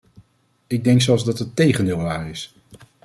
Ik 0.67 0.83
denk 0.83 1.01
zelfs 1.01 1.23
dat 1.25 1.39
het 1.39 1.55
tegendeel 1.55 1.97
waar 1.97 2.29
is. 2.29 2.53